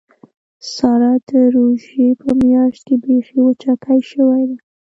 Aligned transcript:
ساره 0.73 1.13
د 1.27 1.29
روژې 1.55 2.07
په 2.21 2.29
میاشت 2.43 2.81
کې 2.87 2.95
بیخي 3.03 3.37
وچکۍ 3.43 3.99
شوې 4.11 4.43
ده. 4.49 4.57